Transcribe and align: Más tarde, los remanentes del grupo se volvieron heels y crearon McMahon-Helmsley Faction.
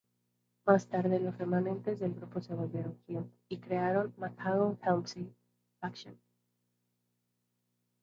Más 0.65 0.87
tarde, 0.87 1.19
los 1.19 1.37
remanentes 1.37 1.99
del 1.99 2.15
grupo 2.15 2.41
se 2.41 2.55
volvieron 2.55 2.97
heels 3.07 3.27
y 3.49 3.59
crearon 3.59 4.11
McMahon-Helmsley 4.17 5.31
Faction. 5.79 6.19